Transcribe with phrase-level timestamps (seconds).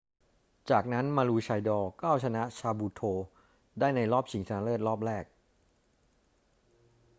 [0.69, 3.23] จากนั้น maroochydore ก็เอาชนะ caboolture
[3.79, 5.25] ได้ในรอบชิงชนะเลิศรอบแรก